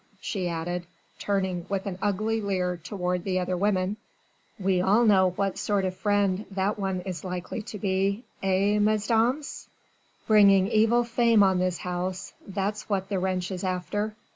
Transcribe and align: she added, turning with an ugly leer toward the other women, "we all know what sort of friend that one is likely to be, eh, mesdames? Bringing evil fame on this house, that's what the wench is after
she 0.19 0.49
added, 0.49 0.83
turning 1.19 1.63
with 1.69 1.85
an 1.85 1.99
ugly 2.01 2.41
leer 2.41 2.75
toward 2.75 3.23
the 3.23 3.37
other 3.39 3.55
women, 3.55 3.97
"we 4.59 4.81
all 4.81 5.05
know 5.05 5.29
what 5.35 5.59
sort 5.59 5.85
of 5.85 5.95
friend 5.95 6.43
that 6.49 6.79
one 6.79 7.01
is 7.01 7.23
likely 7.23 7.61
to 7.61 7.77
be, 7.77 8.23
eh, 8.41 8.79
mesdames? 8.79 9.67
Bringing 10.25 10.67
evil 10.69 11.03
fame 11.03 11.43
on 11.43 11.59
this 11.59 11.77
house, 11.77 12.33
that's 12.47 12.89
what 12.89 13.09
the 13.09 13.17
wench 13.17 13.51
is 13.51 13.63
after 13.63 14.15